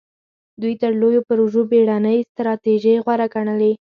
دوی 0.61 0.73
تر 0.81 0.91
لویو 1.01 1.25
پروژو 1.29 1.61
بېړنۍ 1.71 2.17
ستراتیژۍ 2.31 2.95
غوره 3.03 3.27
ګڼلې. 3.33 3.71